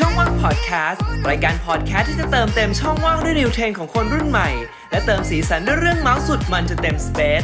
[0.00, 4.50] ช่องว่างพอดแคสต์รายการพอดแคสต์ที่จะเติมเต็มช่องว่างด้วย new trend ของคนรุ่นใหม่
[4.90, 7.42] และเติมสีสันด้วยเรื่องเม้าท์สุดมันจนเต็ม space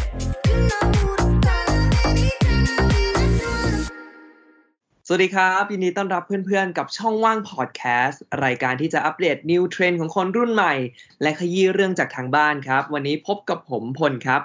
[5.06, 10.74] สวัสดีครับยินดีต้อนรับเพื่อนๆ กับช่องว่างพอดแคสต์รายการที่จะอัปเดต new trend ของคนรุ่นใหม่
[11.22, 14.42] และขยี้เรื่องจากทางบ้านครับ วันนี้พบกับผมพลครับ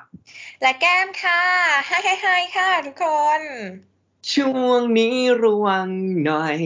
[0.62, 1.42] และแก้มค่ะ
[1.86, 3.06] hi hi hi ค่ะทุกค
[3.40, 3.42] น
[4.34, 5.88] ช่วงนี้ระวัง
[6.26, 6.58] หน่อย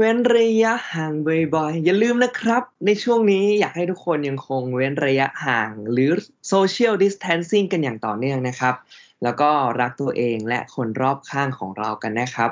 [0.00, 1.12] เว้นระยะห่าง
[1.54, 6.10] บ่อยๆ อย่าลืมนะครับ ในช่วงนี้อยากให้ทุกคนยังคงเว้นระยะห่างหรือ
[6.52, 8.74] social distancing กันอย่างต่อเนื่องนะครับ
[9.22, 9.50] แล้วก็
[9.80, 12.50] รักตัวเองและคนรอบข้างของเรากันนะครับ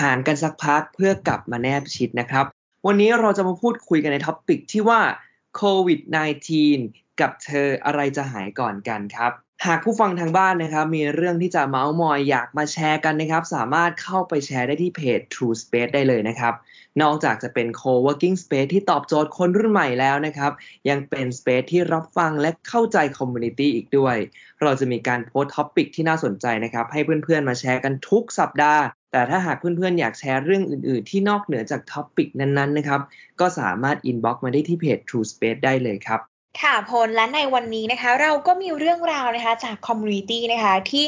[0.00, 2.44] ห่างกันสักพักเพื่อกลับมาแนบชิดนะครับ
[2.86, 5.00] วันนี้เราจะมาพูดคุยกันใน topic ที่ว่า
[5.56, 6.00] โควิด
[6.60, 9.32] -19 กับเธออะไรจะหายก่อนกันครับ
[9.64, 16.54] หากผู้ฟังทางบ้านนะครับ มีเรื่องที่จะเมาส์มอยอยากมาแชร์กันนะครับ สามารถเข้าไปแชร์ได้ที่เพจ True Space ได้เลยนะครับ
[17.02, 20.52] นอกจากจะเป็น co-working space ที่ตอบโจทย์คนรุ่นใหม่แล้วนะครับ
[20.88, 24.16] ยังเป็น space ที่รับฟังและเข้าใจ community อีกด้วย
[24.62, 33.00] เราจะมีการโพสต์ topic ที่น่าสนใจนะครับ ให้เพื่อนๆมาแชร์กันทุกสัปดาห์ แต่ถ้าหากเพื่อนๆอยากแชร์เรื่องอื่นๆ ที่นอกเหนือจาก topic นั้นๆนะครับ
[33.40, 41.04] ก็สามารถ inbox มาได้ที่เพจ True Space ได้เลยครับ ค่ะพลและในวันนี้นะคะ เราก็มีเรื่องราวนะคะจาก community นะคะที่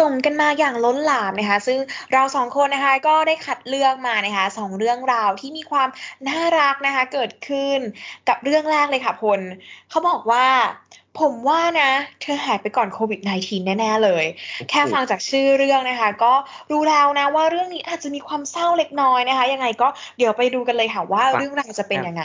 [0.00, 1.78] ส่งกันมาอย่างล้นหลามนะคะ ซึ่ง
[2.12, 5.88] เราสองคนนะคะก็ได้คัดเลือกมานะคะสองเรื่องราวที่มีความ
[6.28, 7.78] น่ารักนะคะเกิดขึ้น
[8.28, 9.40] กับเรื่องแรกเลยค่ะพล
[9.90, 10.46] เขาบอกว่า
[11.20, 11.90] ผมว่านะ
[12.22, 14.24] เธอหายไปก่อนโควิด -19 แน่ๆเลย
[14.70, 16.32] แค่ฟังจากชื่อเรื่องนะคะ ก็
[16.70, 19.88] รู้แล้วนะว่าเรื่องนี้อาจจะมีความเศร้าเล็กน้อยนะคะ ยังไงก็
[20.18, 22.22] เดี๋ยวไปดูกันเลยค่ะว่าเรื่องราวจะเป็นยังไง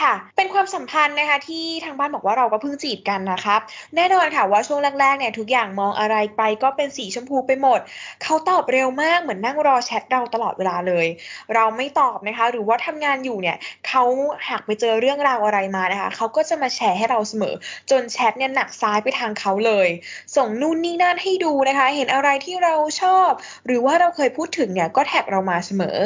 [0.00, 3.60] ค่ะ เป็นความสัมพันธ์นะคะที่ทางบ้านบอกว่าเราก็เพิ่งจีบกันนะครับ
[3.96, 7.80] แน่นอนค่ะว่าช่วงแรกๆเนี่ยทุกอย่างมองอะไรไปก็เป็นสีชมพูไปหมด
[8.22, 11.06] เขาตอบเร็วมากเหมือนนั่งรอแชทเราตลอดเวลาเลย
[11.54, 13.56] เราไม่ตอบนะคะ หรือว่าทำงานอยู่เนี่ย
[13.88, 14.04] เขา
[14.48, 17.54] หากไปเจอเรื่องราวอะไรมานะคะเขาก็จะมาแชร์ให้เราเสมอ
[17.90, 19.88] จนแชทเนี่ยหนักซ้ายไปทางเขาเลย
[20.36, 23.30] ส่งนู่นนี่นั่นให้ดูนะคะ เห็นอะไรที่เราชอบ
[23.66, 25.98] หรือว่าเราเคยพูดถึงเนี่ยก็แท็กเรามาเสมอ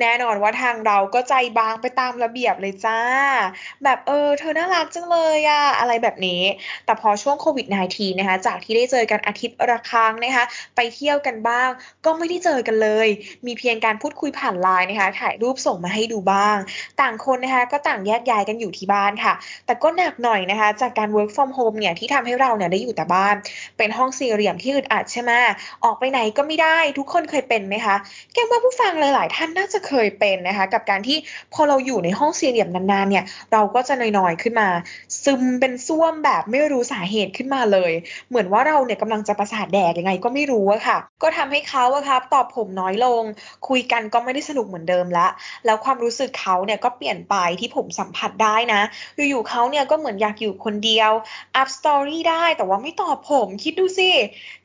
[0.00, 2.98] แน่นอนว่าทางเราก็ใจบางไปตามระเบียบเลยจ้า
[3.84, 6.42] แบบเออเธอน่ารักจังเลยอะอะไรแบบนี้
[6.84, 10.44] แต่พอช่วงโควิด -19 นะคะ จากที่ได้เจอกันอาทิตย์ละครั้งนะคะ
[10.76, 11.68] ไปเที่ยวกันบ้าง
[12.04, 13.08] ก็ไม่ได้เจอกันเลย
[13.46, 16.56] มีเพียงการพูดคุยผ่านไลน์นะคะ ถ่ายรูปส่งมาให้ดูบ้าง
[17.00, 19.34] ต่างคนนะคะก็ต่างแยกย้ายกันอยู่ที่บ้านค่ะ
[19.66, 23.34] แต่ก็หนักหน่อยนะคะ จากการ work from home เนี่ยที่ทำให้เราเนี่ยได้อยู่แต่บ้าน
[23.78, 25.32] เป็นห้องสี่เหลี่ยมที่อึดอัดใช่ไหม
[25.84, 27.96] ออกไปไหนก็ไม่ได้ทุกคนเคยเป็นไหมคะ
[28.32, 31.18] แก้มว่าผู้ฟังหลาย ๆ ท่านน่าจะเคยเป็นนะคะ กับการที่
[31.54, 34.68] พอเราอยู่ในห้องสี่เหลี่ยมนาน ๆเนี่ย เราก็จะนอยๆขึ้นมา
[35.24, 37.92] ซึมเป็นซ่วมแบบไม่รู้สาเหตุขึ้นมาเลย
[38.28, 43.22] เหมือนว่าเราเนี่ยกำลังจะประสาทแดกยังไงก็ไม่รู้อะค่ะ ก็ทำให้เขาอะครับตอบผมน้อยลง
[43.68, 45.28] คุยกันก็ไม่ได้สนุกเหมือนเดิมละ
[45.66, 48.80] แล้วความรู้สึกเขาเนี่ยก็เปลี่ยนไปที่ผมสัมผัสได้นะ
[49.16, 51.10] อยู่ๆเขาเนี่ยก็เหมือนอยากอยู่คนเดียว
[51.56, 54.10] up story ได้แต่ว่าไม่ตอบผมคิดดูสิ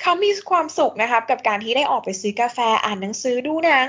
[0.02, 3.88] เขามีความสุขนะครับกับการที่ได้ออกไปซื้อกาแฟอ่านหนังสือดูหนัง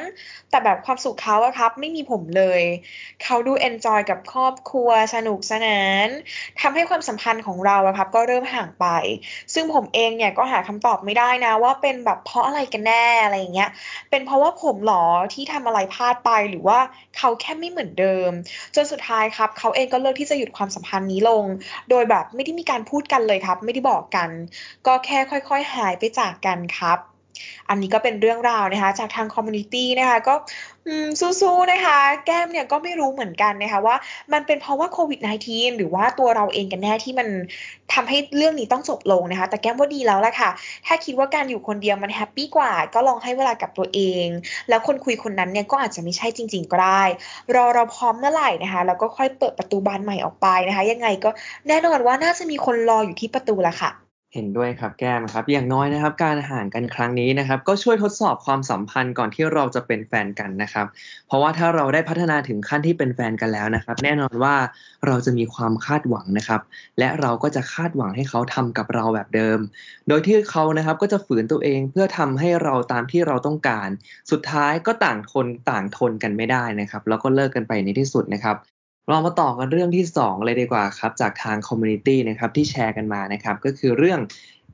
[0.50, 2.62] แต่แบบความสุขเขาอะครับ ไม่มีผมเลย
[3.22, 6.08] เขาดู enjoy กับครอบครัวสนุกสนาน
[6.60, 8.86] ทำให้ความสัมพันธ์ของเราอะครับก็เริ่มห่างไป
[9.54, 13.70] ซึ่งผมเองเนี่ยก็หาคำตอบไม่ได้นะว่าเป็นแบบเพราะอะไรกันแน่อะไรอย่างเงี้ย
[14.10, 16.78] เป็นเพราะว่าผมหรอที่ทำอะไรพลาดไปหรือว่า
[17.16, 18.30] เขาแค่ไม่เหมือนเดิม
[18.74, 21.44] จนสุดท้ายครับ เขาเองก็เลือกที่จะหยุดความสัมพันธ์นี้ลง
[21.90, 24.30] โดยแบบไม่ได้มีการพูดกันเลยครับ ไม่ได้บอกกัน
[24.86, 27.09] ก็แค่ค่อย ๆ หายไปจากกันครับ
[27.68, 30.34] อันนี้ก็เป็นเรื่องราวนะคะ จากทาง community นะคะ ก็
[31.20, 33.96] สู้ๆนะคะ แก้มเนี่ยก็ไม่รู้เหมือนกันนะคะว่า
[34.32, 37.28] มันเป็นเพราะว่าโควิด -19 หรือว่าตัวเราเองกันแน่ที่มัน
[37.94, 40.50] ทำให้เรื่องนี้ต้องจบลงนะคะ แต่แก้มว่าดีแล้วแหละค่ะ
[40.86, 44.26] ถ้าคิดว่าการอยู่คนเดียวมัน happy กว่า ก็ลองให้เวลากับตัวเอง
[44.68, 47.02] แล้วคนคุยคนนั้นเนี่ยก็อาจจะไม่ใช่จริง ๆ ก็ได้
[47.54, 51.30] รอเราพร้อมเมื่อไหร่นะคะแล้วก็ค่อยเปิดประตูบานใหม่ออกไปนะคะ ยังไงก็
[51.68, 60.86] แน่นอนว่าน่าจะมีคนรออยู่ที่ประตูละค่ะ เห็นด้วยครับแก้มครับ อย่างน้อยนะครับ การห่างกันครั้งนี้นะครับ ก็ช่วยทดสอบความสัมพันธ์ก่อนที่เราจะเป็นแฟนกันนะครับ
[61.26, 64.54] เพราะว่าถ้าเราได้พัฒนาถึงขั้นที่เป็นแฟนกันแล้วนะครับ แน่นอนว่า
[65.06, 66.60] เราจะมีความคาดหวังนะครับ
[66.98, 69.58] และเราก็จะคาดหวังให้เขาทำกับเราแบบเดิม
[70.08, 73.88] โดยที่เขานะครับก็จะฝืนตัวเองเพื่อทำให้เราตามที่เราต้องการ
[74.30, 78.56] สุดท้ายก็ต่างทนต่างทนกันไม่ได้นะครับ แล้วก็เลิกกันไปในที่สุดนะครับ
[79.08, 84.20] เรามาต่อกันเรื่องที่ 2 เลยดีกว่าครับจากทาง community นะครับที่แชร์กันมานะครับก็คือเรื่อง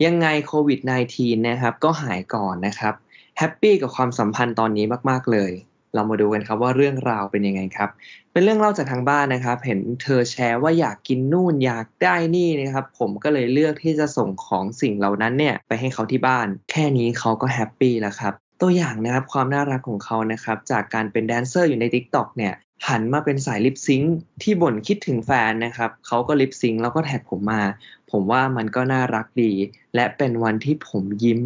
[0.04, 0.80] ยังไงโควิด
[1.14, 2.94] -19 นะครับก็หายก่อนนะครับ
[3.38, 5.52] happy กับความสัมพันธ์ตอนนี้มาก ๆ เลย
[5.94, 7.90] เรามาดูกันครับว่าเรื่องราวเป็นยังไงครับ
[8.32, 18.32] เป็นเรื่องเล่าจากทางบ้านนะครับ เห็นเธอแชร์ว่าอยากกินนู่นอยากได้นี่นะครับ ผมก็เลยเลือกที่จะส่งของสิ่งเหล่านั้นเนี่ยไปให้เขาที่บ้าน แค่นี้เขาก็ happy แล้วครับ
[18.62, 22.54] ตัวอย่างนะครับความน่ารักของเขานะครับจากการเป็นแดนเซอร์อยู่ใน TikTok เนี่ย
[22.88, 27.62] หันมาเป็นสาย lip sync ที่บ่นคิดถึงแฟนนะครับ เขาก็ lip sync แล้วก็ tag ผมมา
[28.10, 29.52] ผมว่ามันก็น่ารักดี
[29.94, 31.40] และเป็นวันที่ผมยิ้ม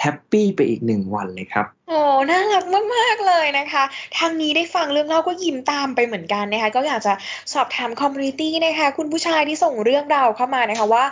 [0.00, 2.00] happy ไปอีกหนึ่งวันเลยครับ โอ้
[2.30, 3.84] น่ารักมาก ๆ เลยนะคะ
[4.18, 7.12] ทางนี้ได้ฟังเรื่องเล่าก็ยิ้มตามไปเหมือนกันนะคะ ก็อยากจะ
[7.52, 11.04] สอบถาม community นะคะ คุณผู้ชายที่ส่งเรื่องราวเข้ามานะคะว่า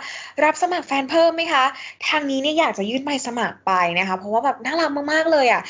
[0.43, 1.63] รับสมัครแฟนเพิ่มไหมคะ
[2.07, 5.61] ทางนี้เนี่ยอยากจะยื่นใบสมัครไปนะคะ เพราะว่าแบบน่ารักมาก ๆ เลยอะ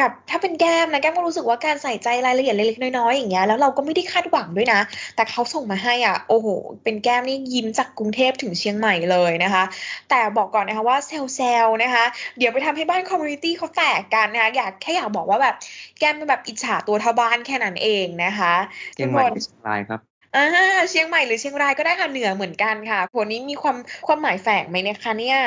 [0.00, 4.80] กับถ้าเป็นแก้มนะแก้มก็รู้สึกว่าการใส่ใจรายละเอียดเล็กๆน้อยๆอย่างเงี้ยแล้วเราก็ไม่ได้คาดหวังด้วยนะ
[5.16, 6.48] แต่เขาส่งมาให้อะโอ้โห
[6.84, 9.64] เป็นแก้มนี่ยิ้มจากกรุงเทพถึงเชียงใหม่เลยนะคะ
[10.10, 12.04] แต่บอกก่อนนะคะว่าแซวเล่นนะคะ
[12.38, 15.54] เดี๋ยวไปทำให้บ้าน community เขาแตกกันนะคะอยากแค่อยากบอกว่าแบบ
[15.98, 18.54] แก้มเป็นแบบอิจฉาตัวเท่าบ้านแค่นั้นเองนะคะ
[18.94, 20.00] เชียงใหม่หรือเชียงรายครับ
[20.36, 20.44] อ่า
[20.90, 23.76] เชียงใหม่หรือเชียงรายก็ได้ค่ะเหนือเหมือนกันค่ะพลนี่มีความ
[24.06, 25.38] ความหมายแฝงไหมนะคะเนี่ย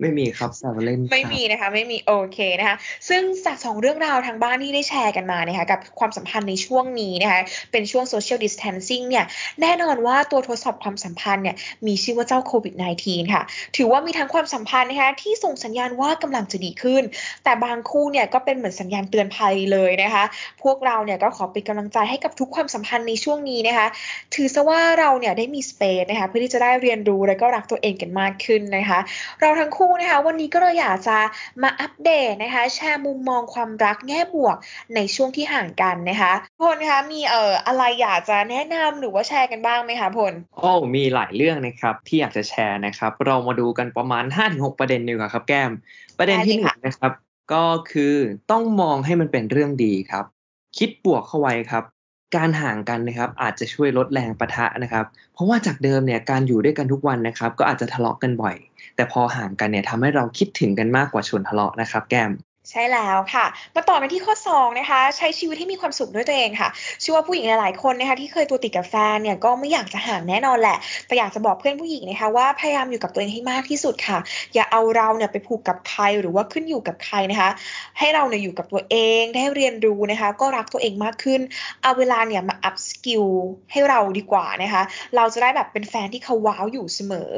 [0.00, 2.76] ไม่มีครับแซวเล่นไม่มีนะคะ ไม่มีโอเคนะคะ
[3.08, 7.40] ซึ่งจากสองเรื่องราวทางบ้านที่ได้แชร์กันมานะคะกับความสัมพันธ์ในช่วงนี้นะคะ
[7.72, 9.24] เป็นช่วง social distancing เนี่ย
[9.60, 11.56] แน่นอนว่าตัวทดสอบความสัมพันธ์เนี่ย
[11.86, 13.42] มีชื่อว่าเจ้าโควิด -19 ค่ะ
[13.76, 17.02] ถือว่ามีทั้งความสัมพันธ์นะคะที่ส่งสัญญาณว่ากำลังจะดีขึ้น
[17.44, 20.24] แต่บางคู่เนี่ยก็เป็นเหมือนสัญญาณเตือนภัยเลยนะคะ
[20.62, 23.86] พวกเราเนี่ยก็ขอเป็นกำลังใจให้กับทุกความสัมพันธ์ในช่วงนี้นะคะ
[24.34, 29.00] ถือซะว่าเราเนี่ยได้มีสเปซนะคะเพื่อที่จะได้เรียนรู้และก็รักตัวเองกันมากขึ้นนะคะ
[29.40, 31.18] เราทั้งคู่นะคะวันนี้ก็เลยอยากจะ
[31.62, 34.56] มาอัปเดตนะคะ แชร์มุมมองความรักแง่บวก
[34.94, 45.70] ในช่วงที่ห่างกันนะคะพลคะมีเอ่ออะไรอยากจะแนะนำหรือว่าแชร์กันบ้างไหมคะพลโอ้มีหลายเรื่องนะครับที่อยากจะแชร์นะครับ เรามาดูกันประมาณ 5-6 ประเด็นดีกว่าครับแก้ม
[46.18, 47.12] ประเด็นที่หนึ่งนะครับ
[47.52, 48.14] ก็คือ
[48.50, 50.24] ต้องมองให้มันเป็นเรื่องดีครับ
[50.78, 51.84] คิดบวกเข้าไว้ครับ
[52.34, 58.56] การห่างกันนะครับอาจจะช่วยลดแรงปะทะนะครับ เพราะว่าจากเดิมเนี่ยการอยู่ด้วยกันทุกวันนะครับ ก็อาจจะทะเลาะกันบ่อย
[58.96, 62.30] แต่พอห่างกันเนี่ยทำให้เราคิดถึงกันมากกว่าชวนทะเลาะนะครับ แก้ม
[62.70, 66.68] ใช่แล้วค่ะ มาต่อกันที่ข้อ2นะคะ ใช้ชีวิตให้มีความสุขด้วยตัวเองค่ะ
[67.00, 70.76] เชื่อว่าผู้หญิงหลายๆคนนะคะ ที่เคยตัวติดกับแฟนเนี่ยก็ไม่อยากจะห่างแน่นอนแหละ
[71.06, 74.18] แต่อยากจะบอกเพื่อนผู้หญิงนะคะ ว่าพยายามอยู่กับตัวเองให้มากที่สุดค่ะ
[74.54, 77.50] อย่าเอาเราเนี่ยไปผูกกับใครหรือว่าขึ้นอยู่กับใครนะคะ
[77.98, 81.40] ให้เราเนี่ยอยู่กับตัวเองได้เรียนรู้นะคะ ก็รักตัวเองมากขึ้น
[81.82, 83.24] เอาเวลาเนี่ยมา up skill
[83.72, 84.82] ให้เราดีกว่านะคะ
[85.16, 87.30] เราจะได้แบบเป็นแฟนที่เขา wow อยู่เสมอ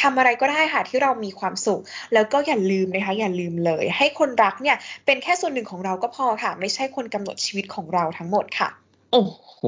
[0.00, 1.80] ทำอะไรก็ได้ค่ะที่เรามีความสุข
[2.14, 4.75] แล้วก็อย่าลืมนะคะ อย่าลืมเลย ให้คนรักเนี่ย
[5.06, 8.68] เป็นแค่ส่วนหนึ่งของเราก็พอค่ะ ไม่ใช่คนกำหนดชีวิตของเราทั้งหมดค่ะ
[9.12, 9.60] โอ้โห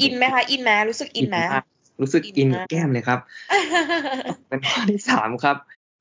[0.00, 1.64] อินไหมคะอินไหมรู้สึกอินไหมมาก
[2.00, 3.18] รู้สึกอินอินมากกับแก้มเลยครับ
[4.48, 5.56] เป็นข้อที่สามครับ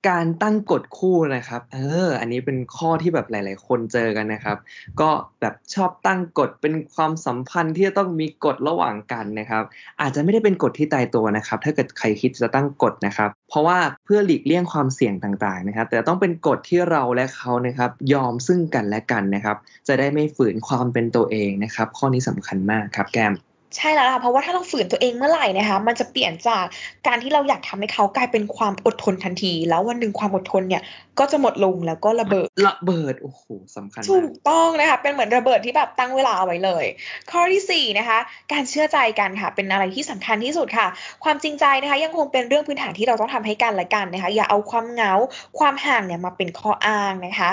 [0.08, 4.58] การตั้งกฎคู่นะครับ เออ อันนี้เป็นข้อที่แบบหลาย ๆ คนเจอกันนะครับ
[5.02, 5.10] ก็
[5.42, 9.64] แบบชอบตั้งกฎเป็นความสัมพันธ์ที่จะต้องมีกฎระหว่างกันนะครับ
[10.02, 19.58] อาจจะไม่ได้เป็นกฎที่ตายตัวนะครับ ถ้าเกิดใครคิดจะตั้งกฎนะครับ เพราะว่าเพื่อหลีกเลี่ยงความเสี่ยงต่าง ๆ นะครับ แต่ต้องเป็นกฎที่เราและเขานะครับ ยอมซึ่งกันและกันนะครับ
[19.88, 23.34] จะได้ไม่ฝืนความเป็นตัวเองนะครับ ข้อนี้สำคัญมากครับแก้ม
[23.76, 26.66] ใช่แล้วล่ะเพราะว่าถ้าเราฝืนตัวเองเมื่อไหร่นะคะ มันจะเปลี่ยนจาก
[27.08, 30.84] การที่เราอยากทำให้เขากลายเป็นความอดทนทันที แล้ววันหนึ่งความอดทนเนี่ย
[31.20, 33.44] ก็จะหมดลงแล้วก็ระเบิดระเบิดโอ้โห
[33.76, 36.86] สำคัญถูมากกต้องนะคะ เป็นเหมือนระเบิดที่แบบตั้งเวลาเอาไว้เลย
[37.32, 38.20] ข้อที่สี่นะคะ
[38.52, 40.88] การเชื่อใจกันค่ะ เป็นอะไรที่สำคัญที่สุดค่ะ
[41.24, 45.14] ความจริงใจนะคะ ยังคงเป็นเรื่องพื้นฐานที่เราต้องทำให้กันและกันนะคะ อย่าเอาความเหงา
[45.60, 47.52] ความห่างเนี่ยมาเป็นข้ออ้างนะคะ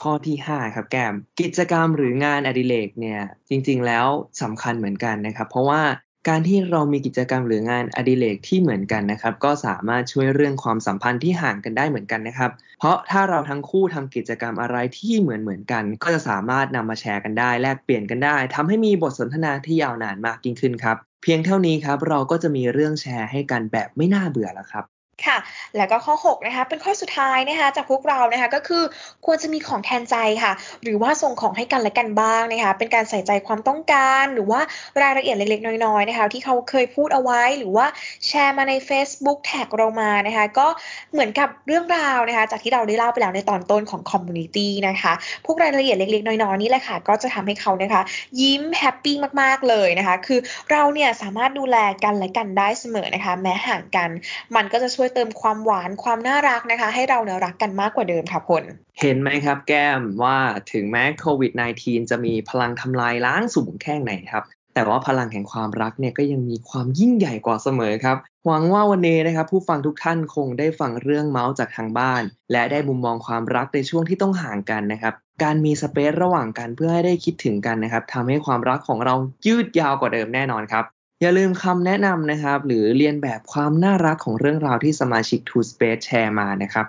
[0.00, 4.06] ข้อที่ห้าครับแกม กิจกรรมหรืองานอดิเรกเนี่ยจริง ๆ แล้ว
[4.42, 5.82] สำคัญเหมือนกันนะครับ เพราะว่า
[6.28, 24.84] การที่เรามีกิจกรรมหรืองานอดิเรกที่เหมือนกันนะครับ ก็สามารถช่วยเรื่องความสัมพันธ์ที่ห่างกันได้เหมือนกันนะครับ เพราะถ้าเราทั้งคู่ทำกิจกรรมอะไรที่เหมือนเหมือนๆกัน ก็จะสามารถนำมาแชร์กันได้ แลกเปลี่ยนกันได้ทำให้มีบทสนทนาที่ยาวนานมากยิ่งขึ้นครับ เพียงเท่านี้ครับเราก็จะมีเรื่องแชร์ให้กันแบบไม่น่าเบื่อแล้วครับ
[25.24, 25.38] ค่ะ
[25.76, 28.82] แล้วก็ข้อ 6 นะคะ เป็นข้อสุดท้ายนะคะ จากพวกเรานะคะ ก็คือ
[29.26, 34.60] ควรจะมีของแทนใจค่ะ หรือว่าส่งของให้กันและกันบ้างนะคะ เป็นการใส่ใจความต้องการ หรือว่า
[35.02, 37.86] รายละเอียดเล็กๆ น้อยๆ นะคะ ที่เขาเคยพูดเอาไว้ หรือว่า
[38.26, 40.66] แชร์มาใน Facebook tag เรามานะคะ ก็
[41.12, 45.12] เหมือนกับเรื่องราวนะคะ จากที่เราได้เล่าไปแล้วในตอนต้นของ community นะคะ
[45.44, 48.02] พวกรายละเอียดเล็กๆ น้อยๆ นี่แหละค่ะ ก็จะทำให้เขานะคะ
[48.40, 54.10] ยิ้ม happy มากๆ เลยนะคะ คือเราเนี่ยสามารถดูแลกันและกันได้เสมอนะคะ แม้ห่างกัน
[54.56, 58.64] มันก็จะช่วยเติมความหวานความน่ารักนะคะ ให้เราเนี่ยรักกันมากกว่าเดิมค่ะพล
[59.00, 60.38] เห็นไหมครับแก้มว่า
[60.72, 64.44] ถึงแม้โควิด -19 จะมีพลังทำลายล้างสูงแค่ไหนครับ
[64.74, 72.22] แต่ว่าพลังแห่งความรักเนี่ยก็ยังมีความยิ่งใหญ่กว่าเสมอครับ หวังว่าวันนี้นะครับ ผู้ฟังทุกท่านคงได้ฟังเรื่องเมาส์จากทางบ้าน
[72.52, 79.14] และได้มุมมองความรักในช่วงที่ต้องห่างกันนะครับการมีสเปซระหว่างกันเพื่อให้ได้คิดถึงกันนะครับทำให้ความรักของเรา
[79.46, 80.84] ยืดยาวกว่าเดิมแน่นอนครับ
[81.20, 86.86] อย่าลืมคำแนะนำนะครับ หรือเรียนแบบความน่ารักของเรื่องราวที่สมาชิก Two Space แชร์มานะครับ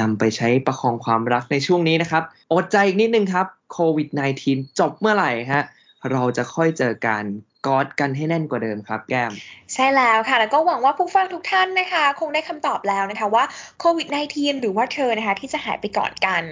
[0.00, 4.08] นำไปใช้ประคองความรักในช่วงนี้นะครับ อดใจอีกนิดนึงครับโควิด
[4.44, 5.62] -19 จบเมื่อไหร่ฮะ
[6.10, 7.22] เราจะค่อยเจอกัน
[7.66, 9.32] กอดกันให้แน่นกว่าเดิมครับแก้ม
[9.74, 13.44] ใช่แล้วค่ะ แล้วก็หวังว่าผู้ฟังทุกท่านนะคะ คงได้คำตอบแล้วนะคะว่า
[13.80, 16.42] โควิด -19 หรือว่าเธอนะคะ ที่จะหายไปก่อนกัน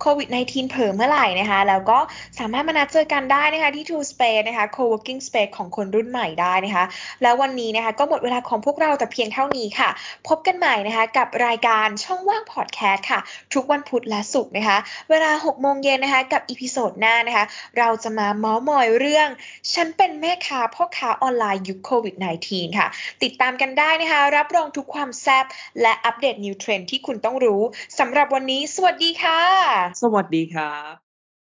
[0.00, 1.98] โควิด -19 เผลอเมื่อไหร่นะคะ แล้วก็
[2.38, 6.84] สามารถมานัดเจอกันได้นะคะที่ True Space นะคะ Co-working Space ของคนรุ่นใหม่ได้นะคะ
[7.22, 9.90] แล้ววันนี้นะคะ ก็หมดเวลาของพวกเราแต่เพียงเท่านี้ค่ะ
[10.28, 13.20] พบกันใหม่นะคะ กับรายการช่องว่างพอดแคสต์ค่ะ
[13.54, 14.78] ทุกวันพุธและศุกร์นะคะ
[15.10, 17.44] เวลา6โมงเย็นนะคะ กับ episode หน้านะคะ
[17.78, 19.28] เราจะมาเมาส์มอยเรื่อง
[19.74, 22.14] ฉันเป็นแม่ค้าพ่อค้าออนไลน์ยุคโควิด
[22.46, 22.88] -19 ค่ะ
[23.22, 25.46] ติดตามกันได้นะคะ รับรองทุกความแซ่บ
[25.80, 27.62] และอัปเดต new trend ที่คุณต้องรู้
[27.98, 29.40] สำหรับวันนี้ สวัสดีค่ะ
[30.02, 31.01] สวัสดีครับ